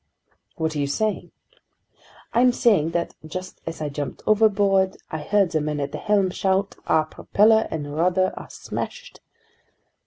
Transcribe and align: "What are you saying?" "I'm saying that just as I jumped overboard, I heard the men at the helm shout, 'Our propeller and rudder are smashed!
"What 0.55 0.75
are 0.75 0.79
you 0.79 0.87
saying?" 0.87 1.29
"I'm 2.33 2.51
saying 2.53 2.89
that 2.89 3.13
just 3.23 3.61
as 3.67 3.83
I 3.83 3.89
jumped 3.89 4.23
overboard, 4.25 4.97
I 5.11 5.19
heard 5.19 5.51
the 5.51 5.61
men 5.61 5.79
at 5.79 5.91
the 5.91 5.99
helm 5.99 6.31
shout, 6.31 6.75
'Our 6.87 7.05
propeller 7.05 7.67
and 7.69 7.95
rudder 7.95 8.33
are 8.35 8.49
smashed! 8.49 9.19